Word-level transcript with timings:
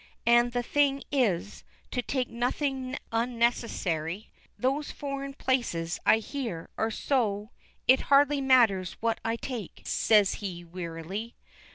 And 0.25 0.51
the 0.51 0.63
thing 0.63 1.03
is, 1.11 1.63
to 1.91 2.01
take 2.01 2.27
nothing 2.27 2.97
unnecessary. 3.11 4.31
Those 4.57 4.89
foreign 4.89 5.35
places, 5.35 5.99
I 6.07 6.17
hear, 6.17 6.71
are 6.75 6.89
so" 6.89 7.51
"It 7.87 7.99
hardly 8.09 8.41
matters 8.41 8.93
what 8.93 9.19
I 9.23 9.35
take," 9.35 9.83
says 9.85 10.33
he 10.41 10.63
wearily. 10.65 11.35